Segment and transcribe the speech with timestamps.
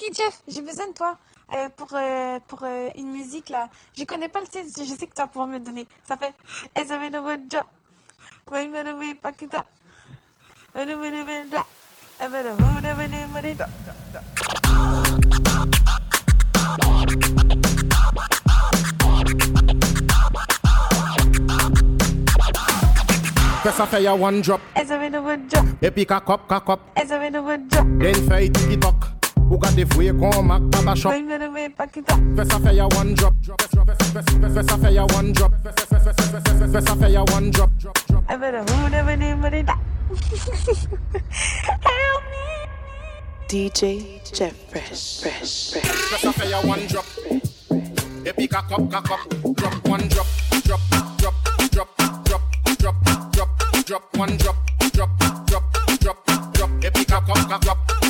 [0.00, 1.18] Ok, Jeff, j'ai besoin de toi
[1.52, 3.68] euh, pour, euh, pour euh, une musique là.
[3.98, 5.86] Je connais pas le titre, je sais que tu vas pouvoir me le donner.
[6.04, 6.32] Ça fait
[7.50, 7.64] job.
[23.62, 24.60] Fais ça fait ya one drop?
[25.82, 26.80] Et puis cock up, cock up.
[26.96, 29.19] Then fait tiki tock.
[29.50, 31.12] Ou gade fwe kon mak pa ba chok
[32.36, 33.34] Fè sa fè ya one drop
[34.54, 37.70] Fè sa fè ya one drop Fè sa fè ya one drop
[38.28, 38.54] I bet
[41.82, 42.46] Help me
[43.48, 45.34] DJ Jeff Fresh Fè
[46.22, 47.06] sa fè ya one drop
[48.24, 49.26] Epi kakop kakop
[49.58, 50.26] Drop one drop
[50.62, 50.80] Drop
[51.18, 51.34] drop
[51.72, 51.88] drop
[52.28, 52.42] drop
[52.78, 52.94] drop
[53.34, 53.50] drop
[53.84, 54.56] drop one drop
[54.94, 55.10] drop
[55.50, 55.64] drop
[55.98, 56.16] drop
[56.54, 58.09] drop epi kakop kakop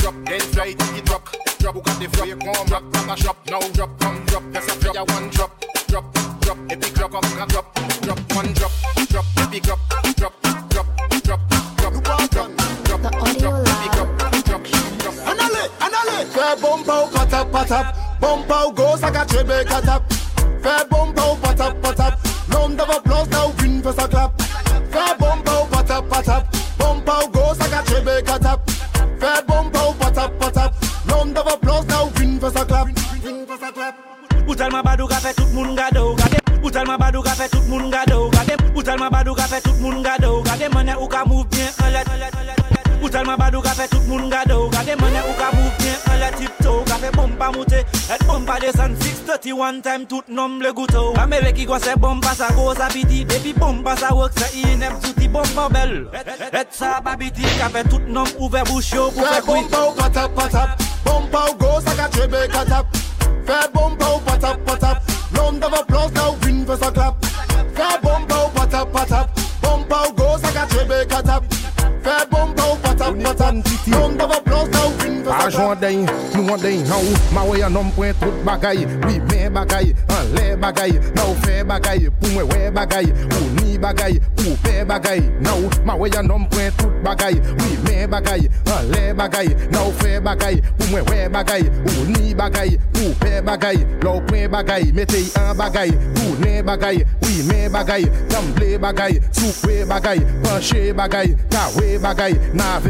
[0.00, 1.28] Drop, then fly till it drop.
[1.58, 3.36] Drop, who got the fire, come rock, baba shop.
[3.50, 4.42] Now drop, come drop.
[4.52, 5.50] Fais ça fait ya one drop.
[5.88, 6.04] Drop,
[6.40, 6.58] drop.
[6.70, 7.66] Et puis cock up, cock up.
[8.02, 8.72] Drop, one drop,
[9.10, 9.24] drop.
[9.42, 9.78] Et puis drop,
[10.16, 10.32] drop, drop,
[10.70, 10.86] drop,
[11.24, 11.40] drop,
[11.76, 12.32] drop, drop,
[13.38, 14.08] drop, et puis drop,
[14.46, 14.62] drop,
[14.98, 15.14] drop.
[15.26, 16.26] Anale, anale.
[16.32, 17.94] Fais bomba ou patap patap.
[18.20, 20.02] Bomba ou go saka chebe katap.
[20.62, 22.18] Fais bomba ou patap patap.
[22.52, 24.39] Round of applause now win for sa clap.
[47.52, 51.96] sa Et bomba desan 631 time tout nom le goute ou Amele ki gwa se
[51.98, 56.08] bomba sa go sa piti Baby bomba sa wok se inep touti bomba bel
[56.52, 59.94] Et sa pa piti kafe tout nom ouve bouch yo pou fe kwi Bomba ou
[59.94, 62.86] patap patap Bomba ou go sa ka trebe katap
[63.46, 65.02] Fe bomba ou patap patap
[65.34, 67.24] Nom dava plos la ou vin ve sa klap
[67.74, 71.44] Fe bomba ou patap patap Bomba ou go sa ka trebe katap
[72.02, 76.54] Fe bomba ou patap tak patan Yon dava blos nou vin A jwen den, nou
[76.54, 78.76] an den an ou Ma wey an om pwen tout bagay.
[79.06, 80.90] Oui men bagay, an le bagay.
[81.14, 83.06] Nou fe bagay, pou mwen we bagay.
[83.36, 85.20] Ou ni bagay, pou pe bagay.
[85.44, 87.38] Nou, ma wey an om pwen tout bagay.
[87.60, 89.52] Oui men bagay, an le bagay.
[89.70, 91.68] Nou fe bagay, pou mwen we bagay.
[91.92, 93.78] Ou ni bagay, pou pe bagay.
[94.02, 95.94] Lou pwen bagay, metey an bagay.
[96.24, 98.08] Ou ne bagay, oui men bagay.
[98.32, 100.18] Damble bagay, soupe bagay.
[100.42, 102.89] Panche bagay, kawe bagay, nave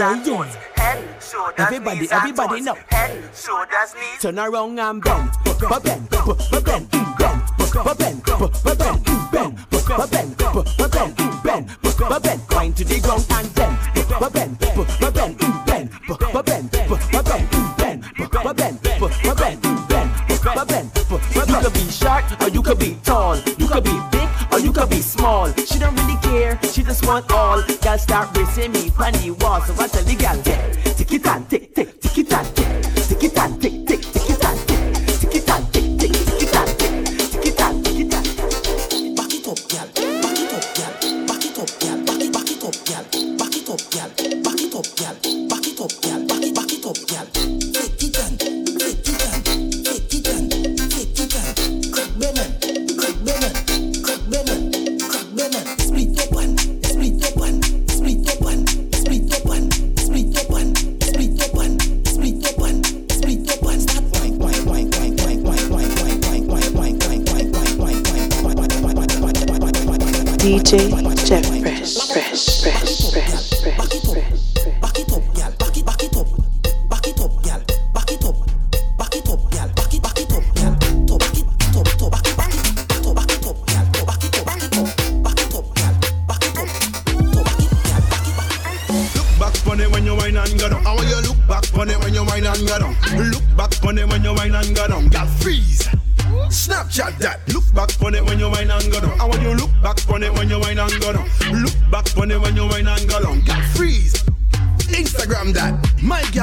[0.00, 0.44] And yeah.
[0.76, 2.64] Head, shoulders, Everybody, knees and everybody toes.
[2.64, 2.74] know.
[2.88, 4.20] Head, shoulders, knees.
[4.20, 6.90] Turn around and bend, but bend, but bend, bend,
[7.58, 11.68] but bend, but bend, bend, but bend, but bend, bend,
[11.98, 13.78] but bend, wind to the ground and bend,
[14.18, 20.10] but bend, but bend, bend, but bend, but bend, bend, but bend, but bend, bend,
[20.54, 20.90] but bend.
[21.46, 24.72] You could be short or you could be tall, you could be big or you
[24.72, 25.52] could be small.
[25.52, 26.19] She don't really
[26.90, 27.62] just want all.
[27.62, 31.24] Girl start racing me on the wall, so I tell the girl, yeah, tick it
[31.24, 34.58] and tick, tick, tick it and tick, tick it and tick, tick, tick it and
[34.66, 34.82] tick,
[35.20, 39.16] tick it and tick, tick, tick it and tick, tick it and tick it and.
[39.16, 39.86] Back it up, gal.
[40.18, 40.92] Back it up, gal.
[41.30, 41.96] Back it up, gal.
[42.06, 43.04] Back it, back it up, gal.
[43.38, 44.10] Back it up, gal.
[44.42, 45.14] Back it up, gal.
[45.46, 46.20] Back it up, gal.
[46.26, 47.26] Back it, back it up, gal.
[47.70, 48.59] Take it and,
[70.40, 70.88] DJ
[71.26, 72.79] Jeff Fresh, Fresh, Fresh,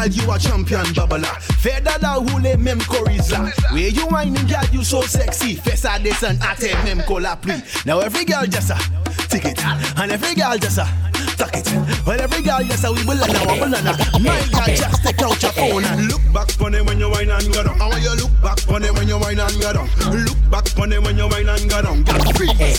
[0.09, 1.27] girl, you a champion babbler.
[1.59, 3.51] Feather da hule mem coriza.
[3.71, 5.56] Where you whining, girl, you so sexy.
[5.56, 7.56] Fessa des and ate mem cola pli.
[7.86, 8.77] Now every girl just a
[9.30, 9.63] tick it,
[9.98, 10.88] and every girl just a
[11.38, 11.68] tuck it.
[12.06, 13.95] Well, every girl just a we will now, we will now.
[14.19, 17.53] My girl, just take out your phone and Look back it when you wine and
[17.53, 17.62] go.
[17.62, 19.89] I want you look back on it when you wine and go down.
[20.13, 22.03] Look back on it when you wine and go down.
[22.03, 22.77] Got freeze.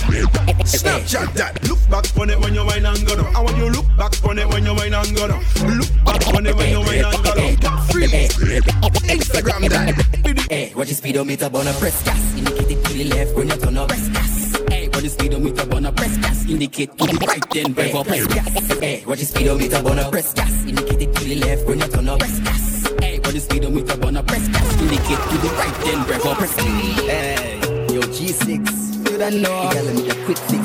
[0.62, 1.58] Snapchat that.
[1.68, 3.34] Look back on it when you wine and go down.
[3.34, 5.42] I want you look back on it when you wine and go down.
[5.66, 7.54] Look back on it when you wine and go down.
[7.56, 8.12] Got Freeze.
[9.10, 10.46] Instagram that.
[10.48, 12.36] Hey, watch the speedometer burn a press gas.
[12.38, 13.88] Indicate to the left when you turn up.
[13.88, 14.38] Press gas.
[14.94, 16.46] Watch the speedometer burn press gas.
[16.46, 18.06] Indicate to the right then rev up.
[18.06, 18.78] Press gas.
[18.78, 20.64] Hey, watch the speedometer burn press gas.
[20.64, 22.20] Indicate to the left when you turn up.
[22.20, 22.67] Press gas.
[23.28, 24.80] Watch the speedometer burn a press gas.
[24.80, 26.38] Indicate to the right then rev up.
[26.38, 27.00] Press gas.
[27.00, 27.60] Hey,
[27.92, 29.70] yo G6, you don't know.
[29.70, 30.64] Girl, me a quick fix.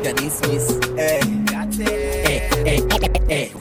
[0.00, 0.80] Got this miss.
[0.96, 2.26] Hey, got it.
[2.26, 2.80] Hey, hey,
[3.28, 3.52] hey,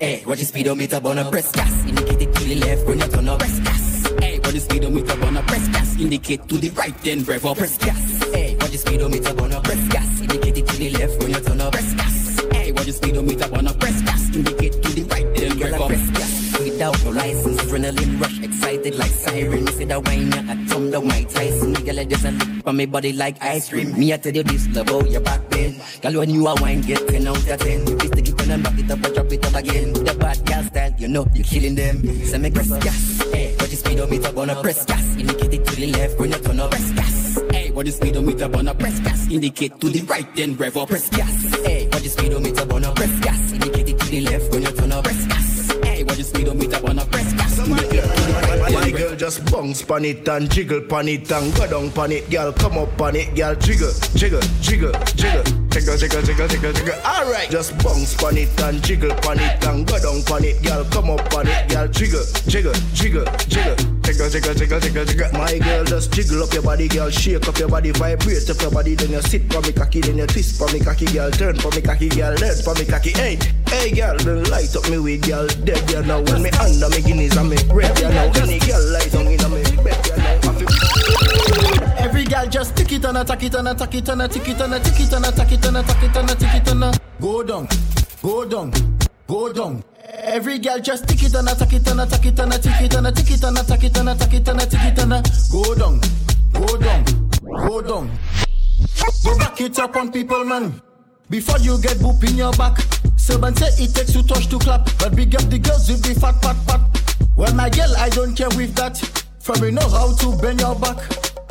[0.00, 1.86] hey, watch the speedometer burn a press gas.
[1.86, 3.38] Indicate to the left when you turn up.
[3.38, 4.06] Press gas.
[4.18, 6.00] Hey, watch the speedometer burn a press gas.
[6.00, 7.56] Indicate to the right then rev up.
[7.56, 8.24] Press gas.
[8.34, 10.20] Hey, watch the speedometer burn a press gas.
[10.22, 11.72] Indicate to the left when you turn up.
[11.72, 12.40] Press gas.
[12.50, 14.34] Hey, watch the speedometer burn a press gas.
[14.34, 14.75] Indicate
[16.86, 19.64] Without no license, adrenaline rush, excited like siren.
[19.64, 21.72] Me say that wine, yeah, I thumb down my Tyson.
[21.72, 23.98] Girl, I just a look on me body like ice cream.
[23.98, 25.82] Me, I tell you this, love how your back bend.
[26.00, 27.86] Girl, when you a wine, get 10 out of 10.
[27.88, 29.92] You stick it on and back it up, and drop it up again.
[29.94, 32.24] The bad girl style, you know, you're killing them.
[32.24, 33.34] Say me press gas, eh.
[33.34, 35.16] hey, watch the speedometer gonna press gas.
[35.16, 37.38] Indicate it to the left when you turn up, press gas.
[37.38, 37.52] Eh.
[37.52, 39.28] Hey, watch the speedometer gonna press gas.
[39.28, 41.44] Indicate to the right, then rev up, press gas.
[41.44, 41.66] Eh.
[41.66, 43.05] Hey, watch the speedometer gonna press
[49.66, 52.52] bounce pon it and jiggle pon it and go down pon it, girl.
[52.52, 53.54] Come up pon it, girl.
[53.56, 55.42] Jiggle, jiggle, jiggle, jiggle.
[55.70, 56.94] Jiggle, jiggle, jiggle, jiggle, jiggle.
[57.04, 60.84] Alright, just bounce pon it and jiggle pon it and go down pon it, girl.
[60.84, 61.88] Come up pon it, girl.
[61.88, 65.32] Jiggle, jiggle, jiggle, jiggle jiggle, jiggle, jiggle, jiggle, jiggle.
[65.32, 67.10] My girl, just jiggle up your body, girl.
[67.10, 68.94] Shake up your body, vibrate up your body.
[68.94, 71.30] Then you sit for me cocky, then you twist for me cocky, girl.
[71.30, 72.34] Turn for me cocky, girl.
[72.36, 73.10] Learn for me cocky.
[73.10, 73.38] Hey,
[73.68, 75.46] hey, girl, then light up me with girl.
[75.46, 76.22] Dead, you know.
[76.22, 78.30] When me under me guineas and me red, you know.
[78.36, 80.36] Any girl light on me, me bed, you know.
[81.98, 84.74] Every girl just tick it and attack it and attack it and attack it and
[84.74, 87.68] attack it and attack it and attack it and attack it and a- go down,
[88.22, 88.72] go down,
[89.26, 89.82] go down.
[90.18, 93.06] Every girl just tick it and attack it and attack it and attack it and
[93.06, 95.22] attack it and attack it and attack it and attack it and a-
[95.52, 96.00] go down,
[96.52, 97.04] go down,
[97.66, 98.18] go down.
[99.24, 100.80] Go back it up on people, man.
[101.28, 102.78] Before you get boop in your back.
[103.16, 106.18] Servant say it takes two touch to clap, but big up the girls with the
[106.18, 106.80] fat pat pat.
[107.36, 108.96] Well, my girl, I don't care with that.
[109.40, 110.96] For me know how to bend your back.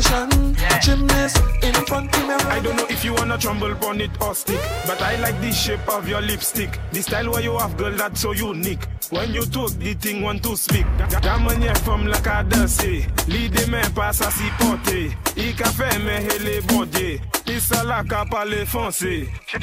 [0.00, 0.54] position.
[0.54, 0.78] Yeah.
[0.80, 2.34] Gymnast in front of me.
[2.34, 5.52] I don't know if you wanna tremble, on it or stick, but I like the
[5.52, 6.78] shape of your lipstick.
[6.92, 8.84] The style where you have, girl, that's so unique.
[9.10, 10.86] When you talk, the thing want to speak.
[11.22, 13.06] Diamond yeah from like I dusty.
[13.28, 15.12] Lead the man pass a si porte.
[15.36, 15.48] Eh.
[15.48, 17.20] I café me hele body.
[17.44, 19.26] Pisa la ka pale fonse.
[19.46, 19.58] Tu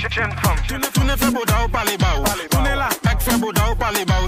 [0.78, 2.24] ne tu ne fais boda ou pale baou.
[2.50, 4.28] Tu ne la ek fais boda ou pale baou.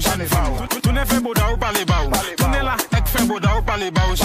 [0.81, 2.09] Tu ne fais boda ou pale baou.
[2.37, 2.77] Tu ne la
[3.27, 4.15] Boda ou pale ba ou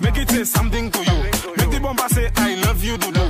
[0.00, 1.22] Make it say something to you.
[1.56, 3.20] Make the bomba say I love you do do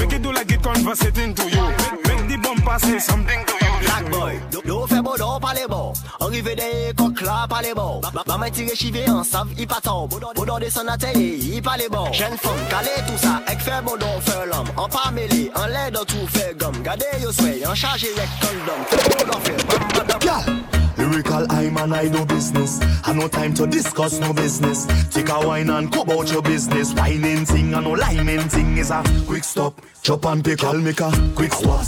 [0.00, 2.11] Make it do like it conversating to you
[2.54, 3.72] bumper say something to you.
[3.82, 8.00] Black boy, yo fè bodo pa le bon Arrive de kok la pa le bon
[8.26, 12.06] Maman tire chive an sav i paton Bodo desan na te i pa le bon
[12.12, 15.90] Jen fom kale tout sa ek fè bodo fè l'om An pa mele, an lè
[15.90, 19.88] do tout fè gom Gade yo sway, an charge yek kondom Fè bodo fè bam
[19.96, 20.62] badam Girl,
[20.96, 22.80] lyrical I'm and I do business.
[23.04, 24.86] I no time to discuss no business.
[25.10, 26.92] Take a wine and go about your business.
[26.94, 29.80] Whining thing and no liming thing is a quick stop.
[30.02, 31.86] Chop and pick, I'll make a quick stop.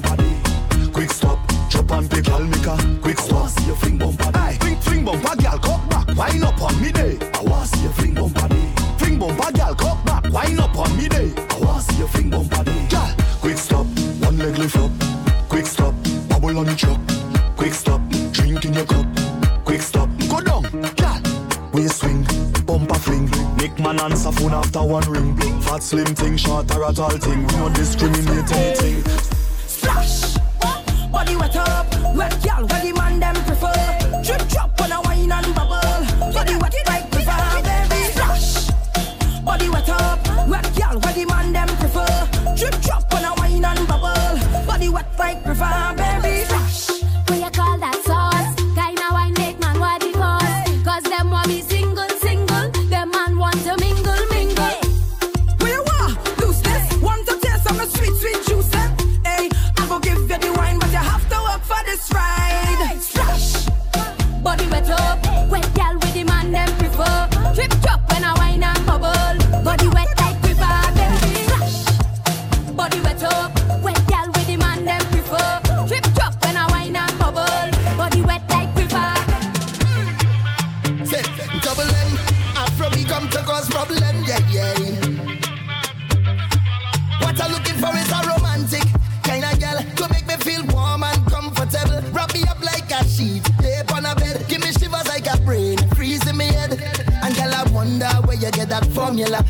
[0.00, 0.90] Day.
[0.92, 1.38] Quick stop.
[1.68, 3.48] Chop and I'll make a quick stop.
[3.50, 4.56] See your fling bumper day.
[4.60, 6.08] Fling, fling bumper, girl, come back.
[6.16, 7.18] Wine up on me day.
[7.34, 8.72] I want see your fling bumper day.
[8.98, 10.24] Fling bumper, girl, come back.
[10.32, 11.32] Wine up on me day.
[11.36, 12.86] I want see your fling bumper day.
[12.88, 13.86] Girl, quick stop.
[14.20, 14.90] One leg lift up.
[15.48, 15.94] Quick stop.
[16.28, 17.00] Bubble on the truck.
[17.56, 18.00] Quick stop.
[18.32, 19.06] Drink in your cup.
[19.64, 20.08] Quick stop.
[20.30, 20.62] Go down.
[20.96, 21.20] Girl.
[21.72, 22.26] We swing,
[22.66, 23.30] bumper fling.
[23.56, 25.36] Nick man answer phone after one ring.
[25.62, 27.46] Fat slim thing, short or a tall thing.
[27.46, 29.41] We don't discriminate anything.
[31.12, 34.22] Body wet up, wet girl, where the man them prefer.
[34.24, 36.32] Drip drop on a wine and bubble.
[36.32, 38.04] Body wet like river, baby.
[38.12, 38.70] Splash.
[39.44, 42.54] Body wet up, wet girl, where the man them prefer.
[42.56, 44.66] Drip drop on a wine and bubble.
[44.66, 46.01] Body wet like baby.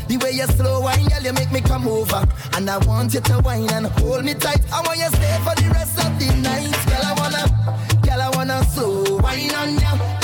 [0.07, 2.23] The way you slow wine, girl, you make me come over.
[2.53, 4.61] And I want you to wine and hold me tight.
[4.71, 6.71] I want you stay for the rest of the night.
[6.87, 10.22] Girl, I wanna, girl, I wanna slow wine on you.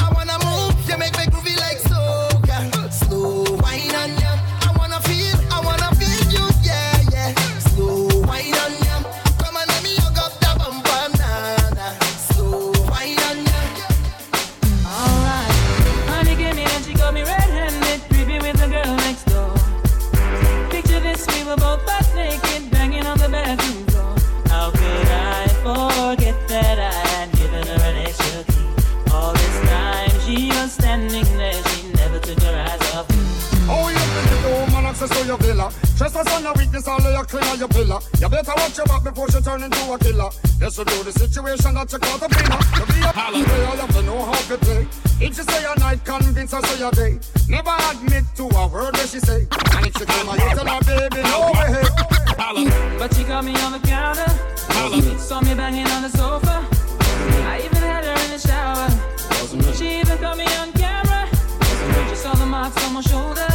[38.69, 40.29] Watch your back before she turn into a killer.
[40.59, 42.61] This will do the situation that you caught a winner.
[42.77, 44.87] You be a player, you have to know how to play.
[45.21, 47.19] If she say a night, convince her say a day.
[47.47, 49.47] Never admit to a word that she say.
[49.75, 51.81] And if she come and you tell her, baby, no way.
[52.99, 54.29] But she got me on the counter.
[55.17, 56.65] Saw me banging on the sofa.
[57.49, 58.89] I even had her in the shower.
[59.73, 61.27] She even caught me on camera.
[62.09, 63.48] She saw the marks on my shoulder.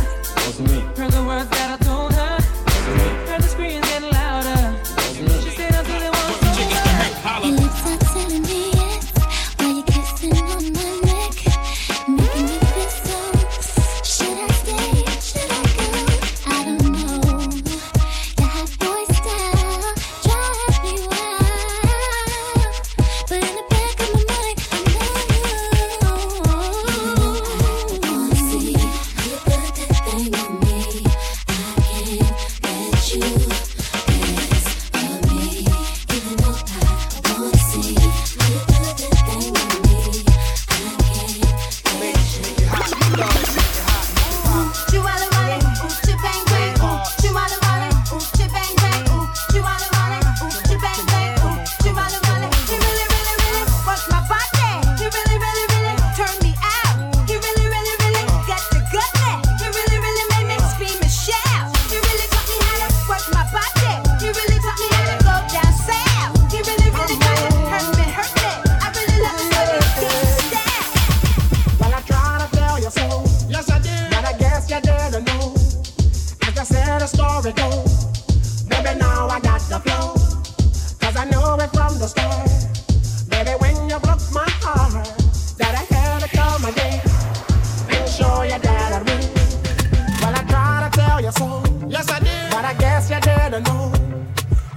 [91.38, 91.62] soul.
[91.88, 92.50] Yes, I did.
[92.50, 93.92] But I guess you didn't know.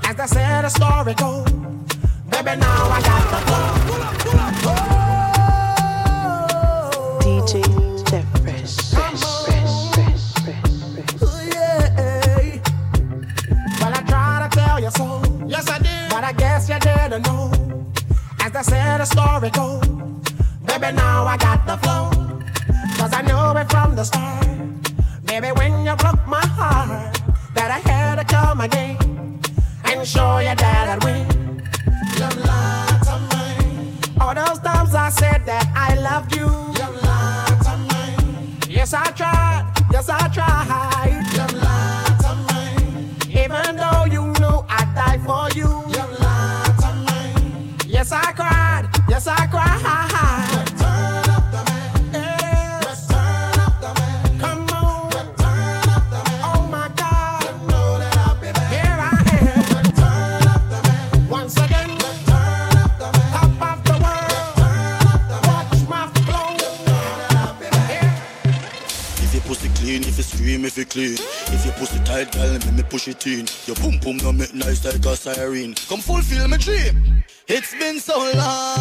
[0.04, 1.46] As they said, the story goes.
[2.32, 3.68] Baby, now I got the flow.
[7.24, 8.24] DJ oh, Yeah.
[13.90, 15.08] I to tell you so.
[15.48, 15.78] Yes, I.
[16.10, 17.52] But I guess you didn't know.
[18.40, 19.82] As said, the story goes.
[20.68, 22.10] Baby, now I got the flow.
[22.98, 24.47] Cause I knew it from the start.
[28.68, 28.98] Again
[29.86, 31.26] and show you that I'd win.
[32.20, 33.46] You lied to me.
[34.20, 36.48] All those times I said that I loved you.
[36.80, 38.76] You lied to me.
[38.78, 39.64] Yes, I tried.
[39.92, 40.77] Yes, I tried.
[72.32, 73.46] Tight, girl, let me push it in.
[73.66, 75.74] Your boom boom don't make nice like a siren.
[75.88, 77.24] Come fulfill my dream.
[77.48, 78.78] It's been so long,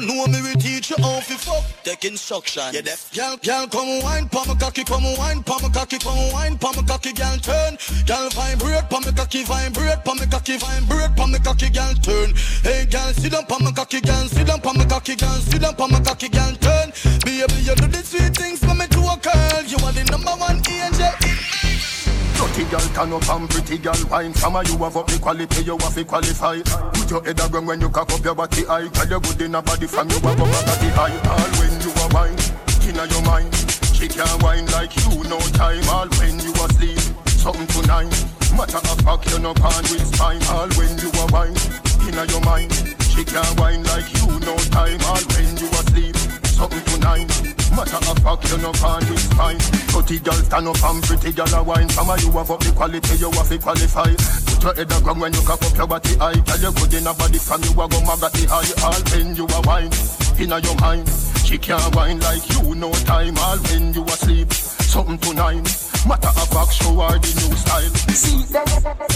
[0.00, 1.64] no know me, we teach you how to fuck.
[1.84, 2.64] Take instruction.
[2.72, 3.12] Yeah, deaf.
[3.14, 6.72] Girl, girl, come wine, pa my cocky, come wine, pa my cocky, come wine, pa
[6.74, 7.76] my cocky, girl, turn.
[8.06, 12.32] Girl, vibrate, pa my cocky, vibrate, pa my cocky, vibrate, pa my cocky, girl, turn.
[12.62, 15.60] Hey girl, sit down, pa my cocky, girl, sit down, pa my cocky, girl, sit
[15.60, 16.92] down, pa my cocky, girl, turn.
[17.24, 19.62] Baby, you do the sweet things for me to a girl.
[19.66, 22.03] You are the number one angel in
[22.34, 24.34] Dirty girl turn up and pretty girl wine.
[24.34, 26.60] Some of you have up the quality, you have to qualify.
[26.62, 28.88] Put your head around when you cock up your body high.
[28.88, 31.16] Girl you good in a body from you have up a body high.
[31.30, 32.38] All when you are wine,
[32.86, 33.54] inna your mind.
[33.94, 35.82] She can't wine like you no time.
[35.88, 36.98] All when you asleep,
[37.38, 38.12] something tonight.
[38.54, 40.42] Matter of fact you no pan with spine.
[40.50, 41.56] All when you are wine,
[42.02, 42.74] inna your mind.
[43.14, 44.98] She can't wine like you no time.
[45.06, 46.16] All when you asleep,
[46.50, 49.58] something tonight Matter of fact, you no with spine.
[49.90, 51.88] Pretty girl stand up and pretty girl a wine.
[51.88, 54.14] Some of you have up the quality, you have to qualify.
[54.14, 56.38] Put your head around when you cock up your body high.
[56.38, 58.70] Tell you good in a body from you a go magati high.
[58.78, 59.90] All when you a wine,
[60.38, 61.10] inna your mind.
[61.42, 63.36] She can't wine like you, no time.
[63.38, 65.66] All when you asleep, something to nine.
[66.06, 67.94] Matter of fact, show her the new style.
[68.14, 68.38] See,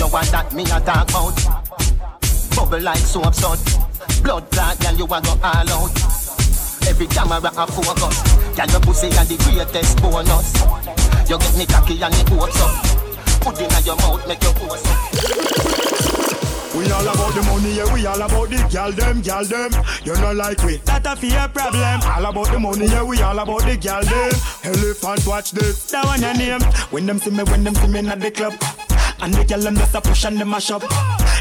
[0.03, 1.38] you want that me a talk about?
[2.59, 3.59] Bubble like soap sud.
[4.25, 6.28] Blood clot, girl, you a go all out.
[6.87, 8.23] Every camera a focus.
[8.55, 10.55] Girl, your pussy and the greatest bonus.
[11.29, 12.99] You get me cocky and it hopes up.
[13.41, 14.83] Put in your mouth, make your pose.
[16.79, 19.73] We all about the money, yeah, we all about the gal them, gal them.
[20.05, 22.01] You know like we, that a fear problem.
[22.03, 24.33] All about the money, yeah, we all about the gal them.
[24.62, 26.61] Elephant, watch this, that one your name.
[26.91, 28.55] When them see me, when them see me in the club.
[29.21, 30.83] And the gal them just a push and them mash up.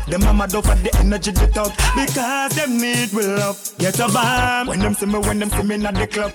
[0.08, 1.76] Them mama do for the energy they talk.
[1.96, 3.60] Because them need we love.
[3.78, 6.32] Get a bomb When them see me, when them see me in the club.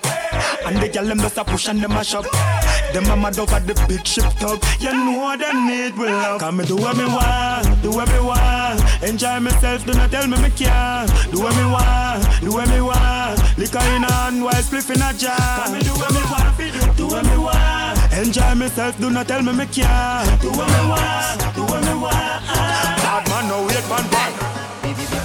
[0.65, 2.25] And the gal them just a push and them mash up
[2.93, 4.61] Them mama do for the big ship talk.
[4.79, 6.39] You know what them need we love.
[6.39, 9.03] Come me do what me want Do what me want.
[9.03, 12.79] Enjoy myself, do not tell me me can't Do what me want Do what me
[12.79, 13.57] want.
[13.57, 15.65] Liquor in hand while spliff in a jar.
[15.65, 16.43] Come me do what me want
[16.95, 18.13] do what me want.
[18.13, 21.93] Enjoy myself, do not tell me me can't Do what me want Do what me
[21.95, 22.72] want
[23.53, 24.03] no wait, man.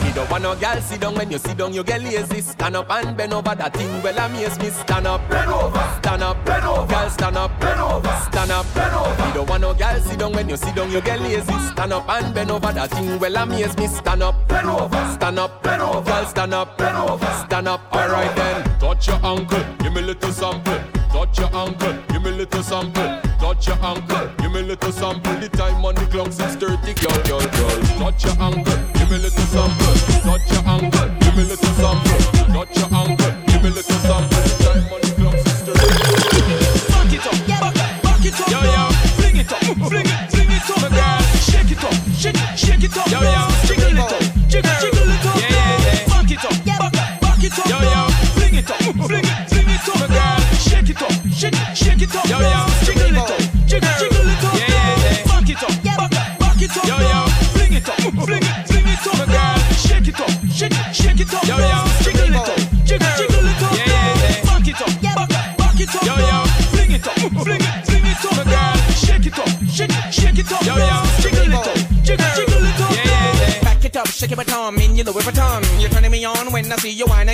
[0.05, 1.15] Me don't want no gal sit down.
[1.15, 2.41] When you sit down you get lazy.
[2.41, 4.71] Stand up and bend over that thing well amaze me.
[4.71, 6.87] Stand up, bend over, stand up, bend over.
[6.87, 9.27] Gal stand up, bend over, stand up, bend over.
[9.27, 10.33] Me don't want no gal sit down.
[10.33, 11.59] When you sit down you get lazy.
[11.73, 13.87] Stand up and bend over that thing well amaze me.
[13.87, 16.05] Stand up, bend over, stand up, bend over.
[16.11, 17.81] Gal stand up, bend over, stand up.
[17.93, 20.81] Alright then, touch your ankle, give me a little sample.
[21.13, 23.21] Touch your ankle, give me a little sample.
[23.39, 25.35] Touch your ankle, give me a little sample.
[25.35, 26.59] The time on the clock 6.30,
[27.01, 28.11] girl, girl, girl.
[28.11, 29.88] Touch your ankle, give me little sample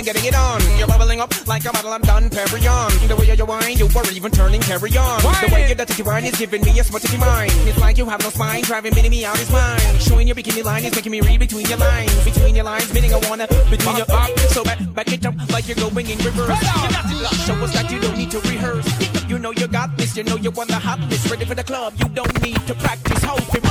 [0.05, 0.61] getting it on.
[0.77, 3.07] You're bubbling up like a bottle of Dom Perignon.
[3.07, 5.19] The way you wine, you were even turning carry on.
[5.21, 7.51] The way you dirty wine is giving me a of mind.
[7.65, 9.81] It's like you have no spine, driving meaning me out his mind.
[9.99, 12.23] Showing your bikini line is making me read between your lines.
[12.23, 14.39] Between your lines, meaning I wanna between your up.
[14.53, 16.61] So back, back it up like you're going in reverse.
[16.61, 18.87] You're not in show us that you don't need to rehearse.
[19.27, 21.63] You know you got this, you know you on the hot list, ready for the
[21.63, 21.93] club.
[21.97, 23.23] You don't need to practice.
[23.23, 23.64] Hope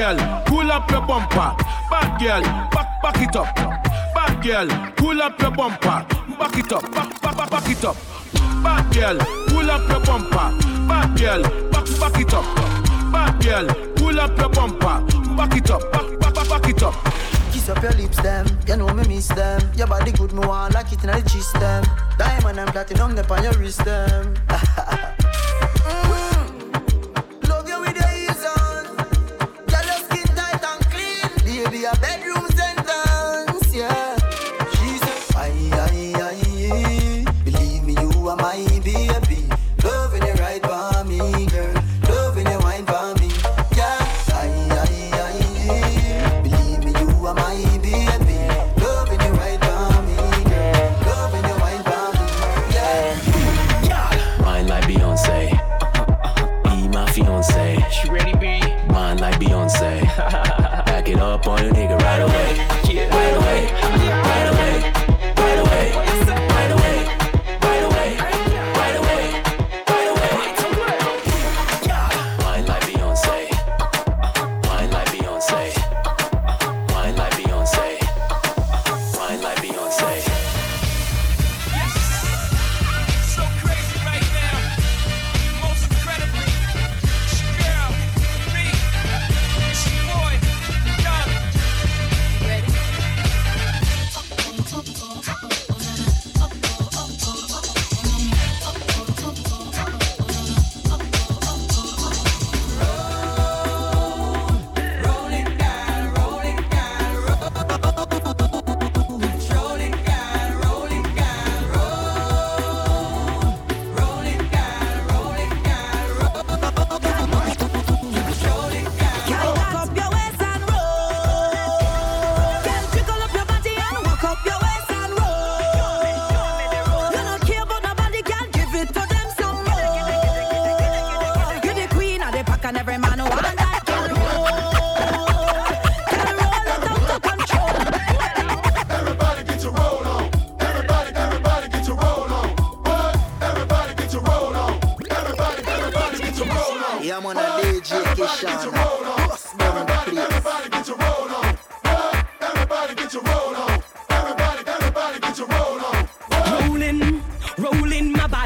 [0.00, 1.54] girl, pull up your bumper.
[1.90, 3.54] Bad girl, back back it up.
[4.14, 6.06] Bad girl, pull up your bumper.
[6.38, 7.96] Back it up, back back back, back it up.
[8.62, 10.48] Bad girl, pull up your bumper.
[10.88, 12.44] Bad girl, back back it up.
[13.12, 15.36] Bad girl, pull up your bumper.
[15.36, 16.94] Back it up, back back back, back it up.
[17.52, 18.46] Kiss up your lips, them.
[18.66, 19.60] You know me miss them.
[19.76, 21.84] Your body good, me want like it in the gist, them.
[22.16, 24.34] Diamond and platinum, them on your wrist, them.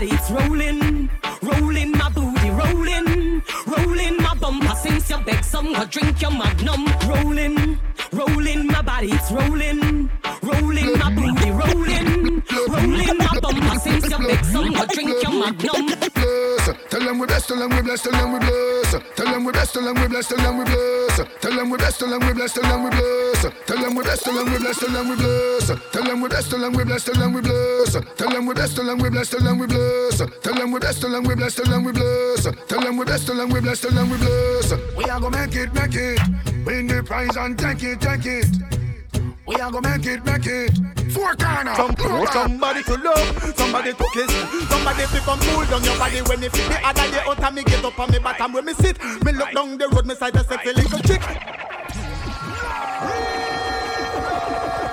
[0.05, 1.11] body, it's rolling.
[1.43, 3.43] Rolling my booty, rolling.
[3.67, 6.87] Rolling my bumper since you beg some, go drink your magnum.
[7.09, 7.79] Rolling,
[8.13, 10.11] rolling my body, it's rolling.
[10.43, 12.43] Rolling my booty, rolling.
[12.69, 16.04] Rolling my bumper since you beg some, go drink your magnum.
[17.05, 17.05] Bless.
[17.05, 19.03] Tell them we blessed, tell them we blessed, tell them we blessed.
[19.17, 21.41] Tell them we blessed, tell them we blessed, tell them we blessed.
[21.41, 23.53] Tell them we blessed, tell them we blessed, tell them we blessed.
[23.67, 25.83] Tell them we blessed, tell them we blessed, tell them we blessed.
[25.93, 28.17] Tell them we blessed, tell them we blessed, tell them we blessed.
[28.17, 30.43] Tell them we blessed, tell them we blessed, tell them we blessed.
[30.43, 32.69] Tell them we blessed, tell them we blessed, tell them we blessed.
[32.69, 34.97] Tell them we blessed, tell them we blessed, tell them we blessed.
[34.97, 36.21] We are gonna make it, make it.
[36.65, 38.84] Win the prize and take it, take it.
[39.47, 40.73] We are gonna make it, make it.
[41.13, 41.75] Four corner.
[41.75, 41.95] Some,
[42.33, 44.33] somebody to love, somebody to kiss,
[44.71, 46.67] somebody to come cool down your body when it fit.
[46.71, 48.99] The other day out me get up on me bottom where me sit.
[49.23, 51.21] Me look down the road, me side a sexy little chick.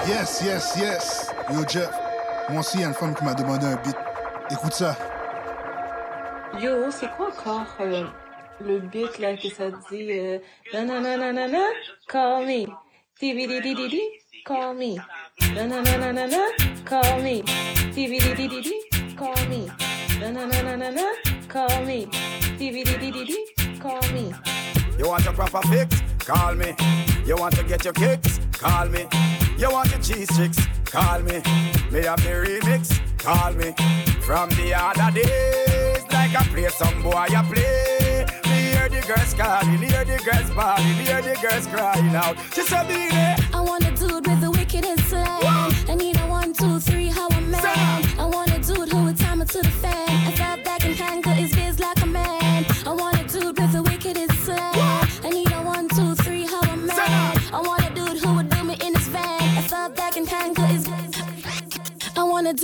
[0.06, 1.32] Yes, yes, yes.
[1.54, 1.98] Yo, Jeff.
[2.50, 3.96] Moi aussi, il y a une femme qui m'a demandé un beat.
[4.52, 4.98] Écoute ça.
[6.60, 8.04] Yo, c'est quoi encore euh,
[8.60, 10.40] le beat là que ça dit euh,
[10.74, 11.60] nanananana,
[12.10, 12.66] call me,
[14.46, 15.00] call me,
[15.40, 17.42] nanananana, call me,
[17.94, 19.68] dibididididi, call me,
[20.20, 22.06] nanananana, call me,
[22.58, 24.34] dibididididi, call me.
[24.98, 26.02] You want your proper fix?
[26.20, 26.76] Call me.
[27.26, 28.40] You want to get your kicks?
[28.52, 29.08] Call me.
[29.58, 30.68] You want your cheese sticks?
[30.86, 31.42] Call me.
[31.92, 33.00] Me have the remix?
[33.18, 33.74] Call me.
[34.22, 38.26] From the other days, like I play some boy, I play.
[38.46, 42.38] Me hear the girls calling, hear the girls bawling, hear the girls crying out.
[42.54, 43.36] She said, be there.
[43.54, 45.74] I want a dude with the wickedest slang.
[45.88, 47.31] I need a one, two, three, how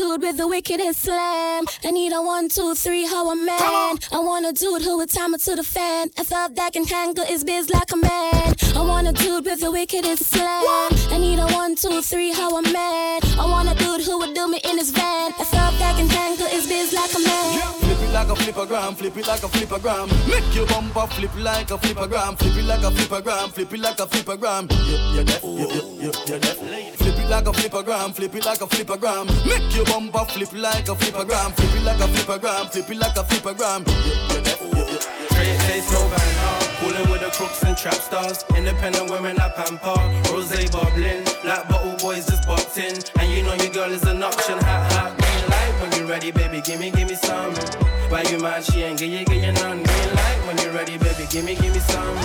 [0.08, 1.66] dude with the wickedest slam.
[1.84, 3.98] I need a one, two, three, how a man.
[4.12, 6.10] I want a dude who would time it to the fan.
[6.18, 8.56] I thought that can handle his biz like a man.
[8.76, 10.90] I want a dude with the wickedest slam.
[11.12, 13.20] I need a one, two, three, how a man.
[13.38, 15.34] I want a dude who would do me in his van.
[15.40, 17.87] I thought that can handle his biz like a man.
[18.08, 20.08] It like a flippergram, flip it like a flippergram.
[20.30, 24.00] Make your bumper flip like a flippergram, flip it like a flippergram, flip it like
[24.00, 24.72] a flippergram.
[24.72, 26.92] Yeah, yeah, deaf, yeah, yeah, yeah.
[26.92, 29.26] Flip it like a flippergram, flip it like a flippergram.
[29.46, 33.18] Make your bumper flip like a flippergram, flip it like a flippergram, flip it like
[33.18, 33.88] a flippergram.
[33.88, 35.18] Yeah, yeah, deaf, yeah,
[37.12, 38.44] with the crooks and trap stars.
[38.56, 39.98] Independent women I pamper.
[40.32, 41.24] Rose bubbling.
[41.44, 42.96] Like bottle boys just bopped in.
[43.20, 44.58] And you know your girl is an option.
[44.60, 44.87] Hot,
[46.08, 46.62] ready, baby.
[46.62, 47.54] Gimme, gimme some.
[48.10, 48.64] Why you mad?
[48.64, 49.84] She ain't get you, get you none.
[49.84, 51.28] Green light when you ready, baby.
[51.30, 52.16] Gimme, gimme some.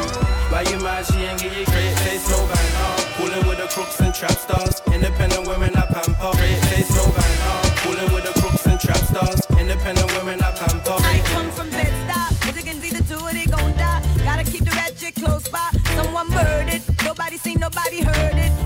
[0.51, 1.05] Why you mad?
[1.07, 1.67] She ain't get you.
[1.67, 2.91] Straight face, no banter.
[3.17, 4.81] Cooling with the crooks and trap stars.
[4.93, 6.33] Independent women I pamper.
[6.37, 7.55] Straight face, no banter.
[7.83, 9.41] Cooling with the crooks and trap stars.
[9.59, 10.97] Independent women I pamper.
[10.99, 11.73] I come from.
[12.45, 14.03] If they can see the two, they gon' die.
[14.25, 15.71] Gotta keep the ratchet close by.
[15.95, 16.83] Someone murdered.
[17.05, 18.62] Nobody seen, nobody heard it.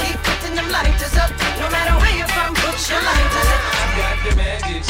[0.00, 1.30] Keep putting them lighters up.
[1.60, 3.62] No matter where you're from, put your lighters up.
[3.70, 4.82] I got the magic.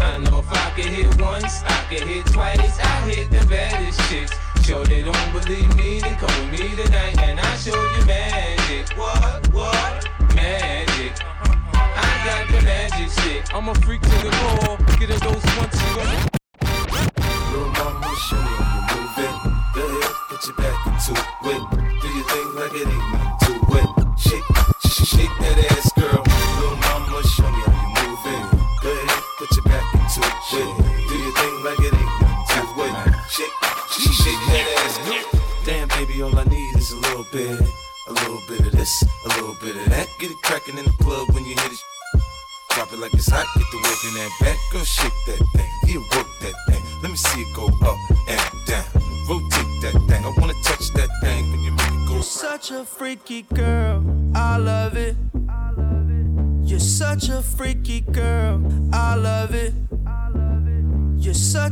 [0.00, 2.78] I know if I hit once, I hit twice.
[2.78, 4.32] I hit the baddest chicks.
[4.88, 6.00] They don't believe me,
[6.52, 8.96] me tonight and I show you magic.
[8.96, 9.52] What?
[9.52, 10.08] What?
[10.36, 11.12] Magic.
[11.74, 13.10] I got the magic.
[13.52, 14.00] I'm a freak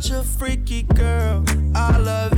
[0.00, 2.37] such a freaky girl, I love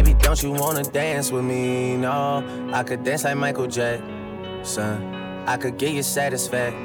[0.00, 1.94] Baby, don't you wanna dance with me?
[1.94, 5.44] No, I could dance like Michael Jackson.
[5.46, 6.80] I could get you satisfaction.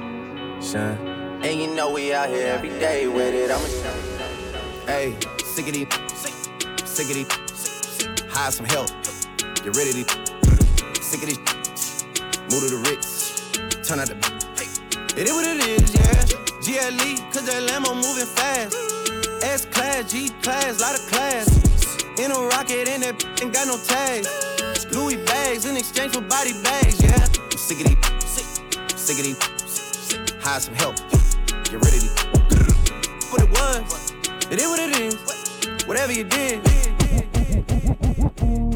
[0.75, 3.51] And you know we out here every day with it.
[3.51, 5.88] I'm a Hey, sick of these,
[6.84, 8.89] sick of these, hire some help.
[9.63, 10.12] Get rid of these,
[10.99, 12.04] sick of these,
[12.51, 14.17] move to the Ritz, turn out the.
[15.15, 16.25] It is what it is, yeah.
[16.60, 18.75] GLE, cause that Lambo moving fast.
[19.41, 21.64] S class, G class, lot of class.
[22.17, 24.30] In a rocket, and that ain't got no tags.
[24.95, 27.13] Louis bags in exchange for body bags, yeah.
[27.13, 27.97] I'm sick of these,
[28.95, 29.38] sick of these,
[30.41, 30.95] hire some help.
[30.95, 32.15] Get rid of these.
[33.32, 34.13] What it was,
[34.49, 35.86] it is what it is.
[35.86, 36.62] Whatever you did.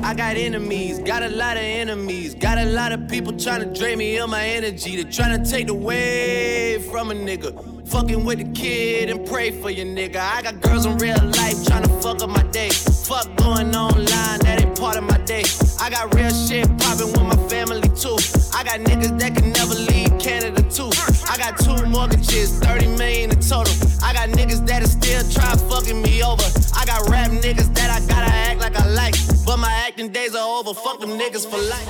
[0.04, 3.80] I got enemies, got a lot of enemies, got a lot of people trying to
[3.80, 5.02] drain me of my energy.
[5.02, 7.79] They're trying to take away from a nigga.
[7.90, 10.18] Fucking with the kid and pray for your nigga.
[10.18, 12.70] I got girls in real life trying to fuck up my day.
[12.70, 14.06] Fuck going online,
[14.46, 15.44] that ain't part of my day.
[15.82, 18.18] I got real shit popping with my family too.
[18.54, 20.92] I got niggas that can never leave Canada too.
[21.28, 23.74] I got two mortgages, 30 million in total.
[24.04, 26.46] I got niggas that'll still try fucking me over.
[26.78, 29.16] I got rap niggas that I gotta act like I like.
[29.48, 30.76] But my acting days are over.
[30.76, 31.90] Fuck them niggas for life.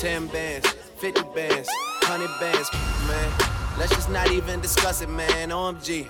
[0.00, 1.68] 10 bands, 50 bands,
[2.02, 2.72] 100 bands,
[3.06, 3.78] man.
[3.78, 5.50] Let's just not even discuss it, man.
[5.50, 6.08] OMG.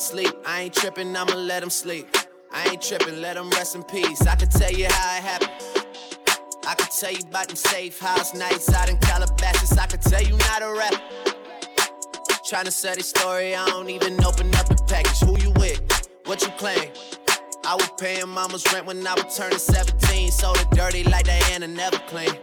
[0.00, 2.06] Sleep, I ain't tripping, I'ma let him sleep.
[2.52, 4.24] I ain't tripping, let him rest in peace.
[4.26, 5.50] I can tell you how it happened.
[6.68, 9.76] I can tell you about them safe house nights out in Calabasas.
[9.76, 10.94] I can tell you not a rap.
[12.46, 15.18] Trying to sell this story, I don't even open up the package.
[15.20, 15.80] Who you with?
[16.26, 16.90] What you claim?
[17.64, 20.30] I was paying mama's rent when I was turning 17.
[20.30, 22.36] So it dirty like Diana, never clean.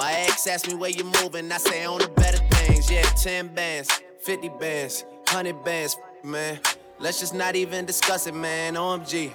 [0.00, 2.90] My ex asked me where you moving, I say on the better things.
[2.90, 6.58] Yeah, 10 bands, 50 bands, 100 bands, man.
[6.98, 8.76] Let's just not even discuss it, man.
[8.76, 9.30] OMG.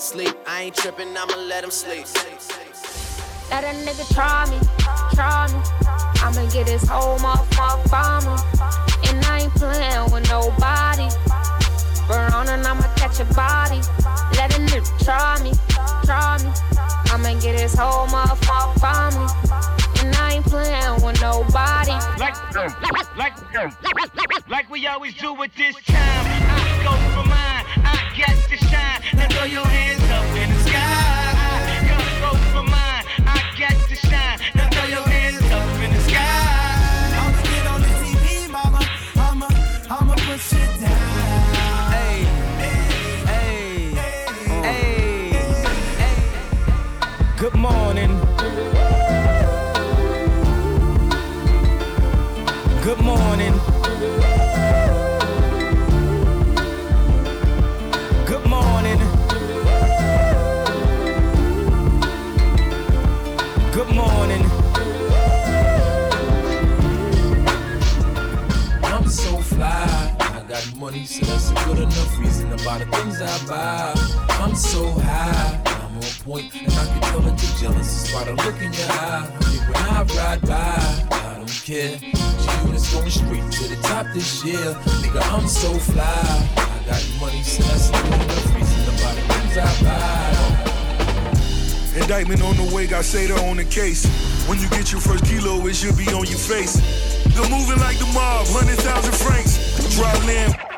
[0.00, 2.06] Sleep, I ain't tripping, I'ma let him sleep.
[3.50, 4.58] Let a nigga try me,
[5.12, 5.60] try me.
[6.22, 8.38] I'ma get his whole motherfucker farmer.
[9.04, 11.10] And I ain't playing with nobody.
[12.08, 13.82] Burn on and I'ma catch a body.
[14.34, 15.52] Let a nigga try me,
[16.06, 16.50] try me.
[17.12, 18.80] I'ma get his whole motherfucker
[19.12, 19.89] and
[20.30, 21.90] I ain't playing with nobody.
[22.20, 22.76] Like, like,
[23.16, 25.98] like, like we always do with this time.
[25.98, 29.02] I go for mine, I got to shine.
[29.16, 30.78] Now throw your hands up in the sky.
[30.78, 31.82] I
[32.22, 34.38] go for mine, I got to shine.
[34.54, 36.22] Now throw your hands up in the sky.
[37.18, 38.86] I'ma get on the TV, mama.
[39.16, 39.48] I'ma,
[39.90, 41.90] I'ma push it down.
[41.90, 42.22] Hey,
[43.26, 43.90] hey,
[44.62, 45.34] hey,
[45.98, 46.22] hey.
[47.36, 48.39] Good morning.
[70.90, 73.92] 40, so that's a good enough reason to buy the things I buy.
[74.42, 78.24] I'm so high, I'm on point, and I can tell that you're jealous just by
[78.24, 79.28] the look in your eye.
[79.68, 81.96] When I ride by, I don't care.
[81.98, 82.08] She
[82.74, 84.74] is going straight to the top this year.
[85.02, 86.02] Nigga, I'm so fly.
[86.02, 90.34] I got money, so that's a good enough reason to buy the things I buy.
[92.00, 94.06] Indictment on the way, got Seda on the case.
[94.48, 96.80] When you get your first kilo, it should be on your face.
[97.30, 99.58] They're moving like the mob, 100,000 francs.
[99.94, 100.69] Drop land.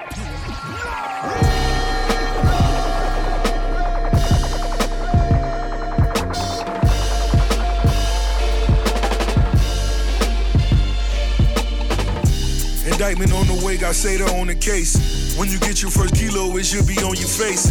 [13.02, 14.94] Indictment on the way, got Seda on the case.
[15.34, 17.66] When you get your first kilo, it should be on your face.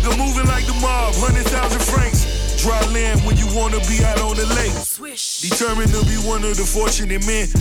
[0.00, 1.52] They're moving like the mob, 100,000
[1.84, 2.24] francs.
[2.64, 4.72] Dry land when you wanna be out on the lake.
[4.80, 5.44] Swish.
[5.44, 7.52] Determined to be one of the fortunate men.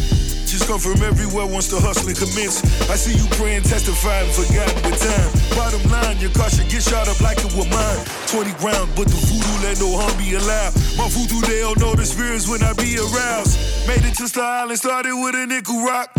[0.47, 2.63] Just come from everywhere once the hustling commence.
[2.88, 5.30] I see you praying, testifying, forgotten the time.
[5.59, 7.99] Bottom line, your car should get shot up like it was mine.
[8.32, 10.72] 20 rounds, but the voodoo let no harm be allowed.
[10.95, 13.59] My voodoo, they don't know the spirits when I be aroused.
[13.91, 16.15] Made it to Star Island, started with a nickel rock.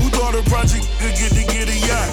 [0.00, 2.12] Who thought a project could get to get a yacht.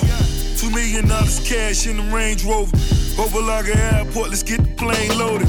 [0.58, 2.76] Two million dollars cash in the Range Rover.
[3.16, 5.48] Opa-locka Airport, let's get the plane loaded.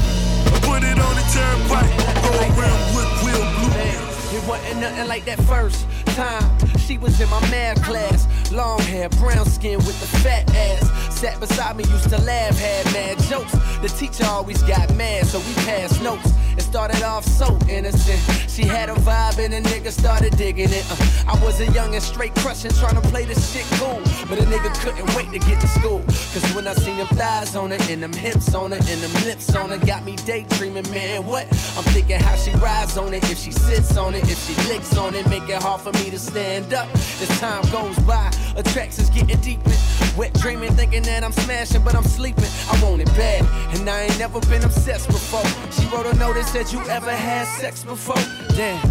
[0.63, 1.91] Put it on the turnpike,
[2.23, 4.37] go around with wheel blue.
[4.37, 5.85] It wasn't nothing like that first.
[6.17, 8.25] Time, she was in my math class.
[8.51, 11.15] Long hair, brown skin with the fat ass.
[11.15, 13.51] Sat beside me, used to laugh, had mad jokes.
[13.81, 16.31] The teacher always got mad, so we passed notes.
[16.57, 18.19] It started off so innocent.
[18.49, 20.85] She had a vibe and a nigga started digging it.
[20.89, 24.01] Uh, I was a young and straight crushing, trying to play this shit cool.
[24.27, 26.01] But a nigga couldn't wait to get to school.
[26.33, 29.13] Cause when I seen them thighs on her, and them hips on her, and them
[29.25, 31.25] lips on her, got me daydreaming, man.
[31.27, 31.45] What?
[31.77, 34.97] I'm thinking how she rides on it, if she sits on it, if she licks
[34.97, 36.87] on it, make it hard for me to stand up.
[36.93, 39.71] As time goes by, attractions getting deeper.
[40.17, 42.49] Wet dreaming, thinking that I'm smashing, but I'm sleeping.
[42.71, 43.45] I want it bad,
[43.75, 45.45] and I ain't never been obsessed before.
[45.71, 48.15] She wrote a note that said, You ever had sex before?
[48.55, 48.83] Damn.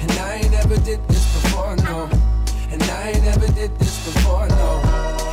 [0.00, 2.08] And I ain't never did this before, no.
[2.70, 5.23] And I ain't never did this before, no.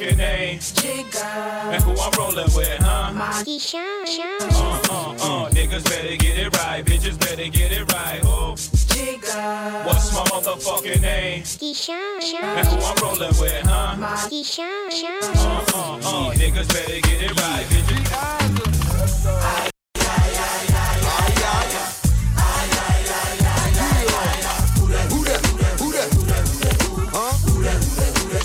[0.00, 0.58] Motherfucking name?
[1.72, 3.12] And who I'm rolling with, huh?
[3.12, 8.20] Uh, uh, uh, niggas better get it right, bitches better get it right.
[8.24, 8.50] Oh.
[9.86, 11.42] What's my motherfucking name?
[12.42, 13.96] And who I'm rolling with, huh?
[14.00, 14.16] Uh,
[15.74, 18.00] uh, uh, niggas better get it right, bitches.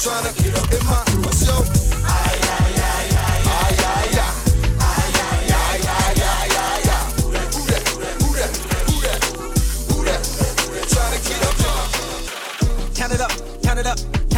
[0.05, 1.04] Tryna get up in my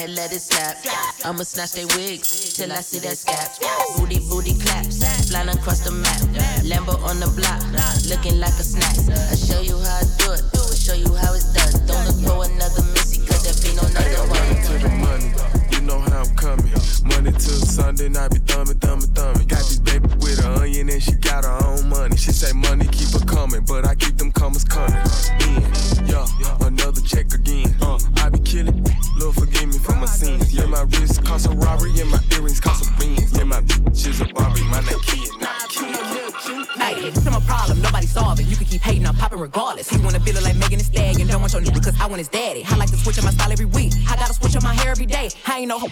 [0.00, 0.76] ahead, let it snap.
[1.24, 3.60] I'ma snatch they wigs till I see that scap.
[3.96, 6.20] Booty, booty claps, flying across the map.
[6.64, 7.60] Lambo on the block,
[8.08, 8.96] looking like a snack.
[9.30, 9.79] I show you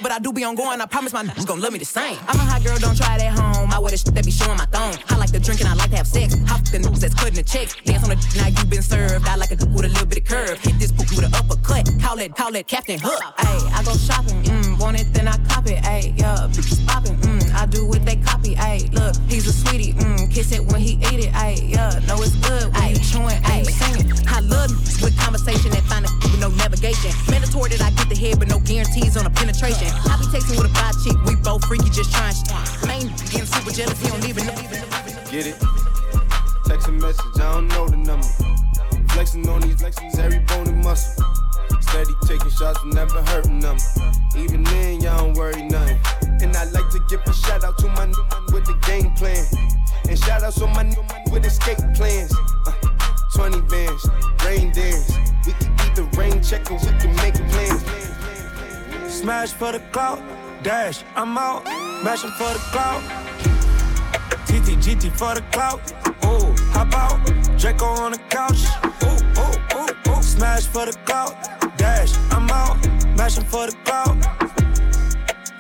[0.03, 0.81] But I do be on going.
[0.81, 2.17] I promise my niggas gon' love me the same.
[2.29, 3.71] I'm a hot girl, don't try it at home.
[3.73, 4.95] I wear the shit that be showing my thong.
[5.09, 6.35] I like to drink and I like to have sex.
[6.35, 7.75] I fuck the news that's cutting the checks.
[7.85, 9.27] Dance on the d- now you been served.
[9.27, 10.59] I like a dude with a little bit of curve.
[10.61, 11.89] Hit this poop with an uppercut.
[12.01, 13.21] Call it, call it Captain Hook.
[13.39, 15.83] Ayy, I go shopping, mm, want it, then I cop it.
[15.85, 18.55] Ayy, yeah, bitches popping, mm, I do what they copy.
[18.57, 21.33] Ayy, look, he's a sweetie, mm, kiss it when he eat it.
[21.33, 24.13] Ayy, yeah, know it's good when you chewing, ayy, singing.
[24.29, 24.71] I love
[25.03, 25.73] with conversation
[28.99, 29.89] guarantees on a penetration.
[30.11, 32.35] I be texting with a bi chick, we both freaky, just trying.
[32.87, 34.55] Main getting super jealous, he don't even know.
[35.31, 35.57] Get it?
[36.67, 38.27] Text a message, I don't know the number.
[39.13, 41.25] Flexing on these flexing every bone and muscle.
[41.81, 43.77] Steady taking shots, never hurting them.
[44.37, 45.99] Even then, y'all don't worry nothing.
[46.43, 49.13] And I like to give a shout out to my new man with the game
[49.13, 49.45] plan.
[50.09, 52.35] And shout outs to my new man with escape plans.
[52.67, 52.73] Uh,
[53.35, 54.09] 20 bands,
[54.45, 55.17] rain dance.
[55.47, 57.48] We can the rain check or we can make plans.
[59.29, 60.23] Smash for the clout,
[60.63, 61.63] dash, I'm out.
[62.03, 63.03] Mashing for the clout.
[64.47, 65.81] TT, GT for the clout.
[66.25, 67.21] Ooh, hop out.
[67.59, 68.65] Draco on the couch.
[69.05, 70.23] Ooh, ooh, ooh, ooh.
[70.23, 71.35] Smash for the clout.
[71.77, 72.79] Dash, I'm out.
[73.19, 74.17] Mashing for the clout.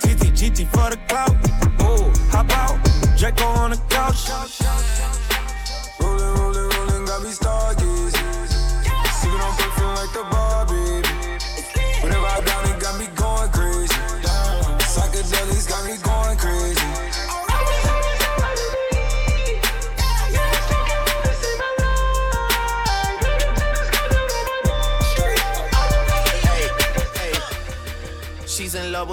[0.00, 1.36] TT, GT for the clout.
[1.82, 2.78] Ooh, hop out.
[3.18, 4.30] Draco on the couch.
[6.00, 8.48] Rolling, rolling, rolling, got me stargazing.
[9.12, 10.77] Sipping on perfume like the Barbie.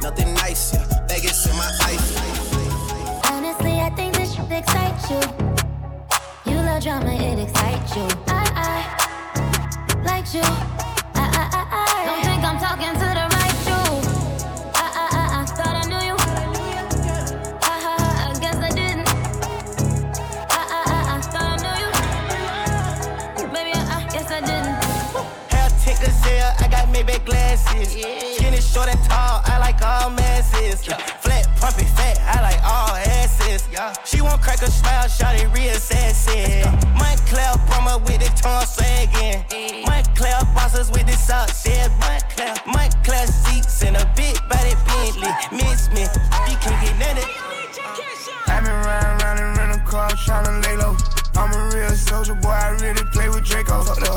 [0.00, 0.84] Nothing nice, yeah.
[1.08, 2.16] Vegas in my ice.
[3.30, 5.20] Honestly, I think this should excite you.
[6.50, 8.06] You love drama, it excites you.
[8.28, 10.40] I, I like you.
[10.42, 13.82] I, I, I, I don't think I'm talking to the right you.
[14.74, 16.16] I, I, I, I thought I knew you.
[17.60, 19.08] I, I, I guess I didn't.
[20.48, 21.90] I, I, I, I thought I knew you.
[23.52, 24.76] Maybe I, I guess I didn't.
[25.50, 27.88] Hair tick gazelle, I got Maybach glasses.
[28.36, 29.37] Skinny, short, and tall, I like all
[30.86, 31.10] masses.
[31.20, 33.68] Flat, pumpy, fat, I like all asses.
[34.04, 36.64] She won't crack a smile, shot it real sassy.
[36.94, 39.44] Montclair, Brahma with the tongue sagging.
[39.86, 41.88] Montclair, bosses with the socks, yeah.
[42.00, 45.32] Montclair, Montclair seats and a big body Bentley.
[45.52, 46.02] Miss me,
[46.48, 47.30] you can't get nothing.
[48.46, 50.96] I've been riding around in rental car tryna lay low.
[51.36, 53.82] I'm a real soldier boy, I really play with Draco.
[53.82, 54.10] Fuck the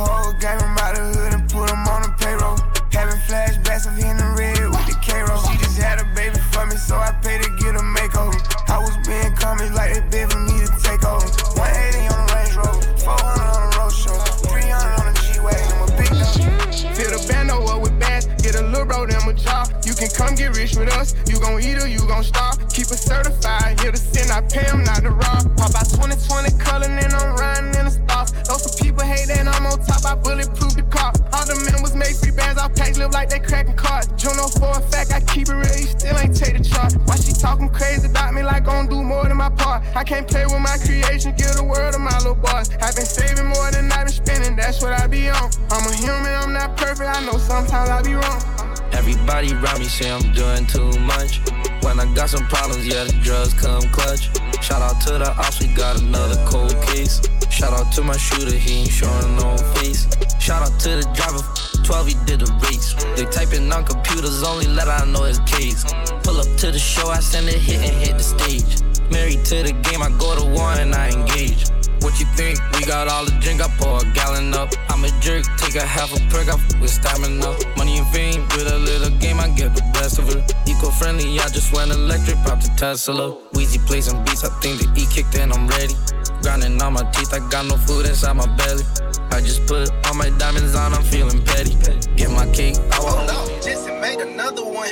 [24.52, 25.47] pay him not to rob.
[25.56, 28.32] Pop out 2020 color, and I'm riding in the stars.
[28.47, 31.12] Those some people hate that I'm on top, I bulletproof the car.
[31.34, 34.08] All the men was made free bands, our packs live like they cracking cards.
[34.20, 36.93] Juno oh for a fact, I keep it real, you still ain't take the chart.
[37.08, 39.84] Why she talking crazy about me like gon' do more than my part?
[39.95, 42.70] I can't play with my creation, give the world to my little boys.
[42.84, 45.49] I've been saving more than I've been spending, that's what I be on.
[45.72, 48.71] I'm a human, I'm not perfect, I know sometimes I be wrong.
[49.02, 51.41] Everybody around me say I'm doing too much.
[51.82, 54.30] When I got some problems, yeah, the drugs come clutch.
[54.62, 57.20] Shout out to the ops, we got another cold case.
[57.49, 60.06] Shout out to my shooter, he ain't showing no face.
[60.39, 61.41] Shout out to the driver,
[61.84, 62.93] 12, he did the race.
[63.18, 65.84] They typing on computers, only let I know his case.
[66.22, 68.86] Pull up to the show, I send a hit and hit the stage.
[69.10, 71.66] Married to the game, I go to war and I engage.
[72.02, 72.60] What you think?
[72.74, 74.74] We got all the drink, I pour a gallon up.
[74.89, 77.56] I'm a jerk, take a half a perk, I f- with stamina.
[77.78, 80.54] Money and fame, with a little game, I get the best of it.
[80.68, 83.38] Eco friendly, I just went electric, pop the Tesla.
[83.54, 85.93] Wheezy plays some beats, I think the E kicked in, I'm ready.
[86.41, 88.84] Grinding on my teeth, I got no food inside my belly.
[89.30, 91.76] I just put all my diamonds on, I'm feeling petty.
[92.16, 94.89] Get my cake, I walk no, just to make another one.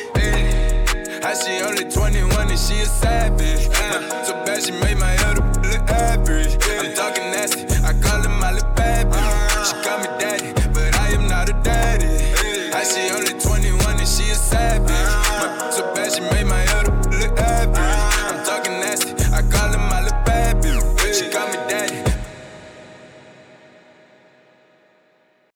[1.23, 3.65] How she only 21 and she a savage.
[4.25, 5.39] So bad she made my head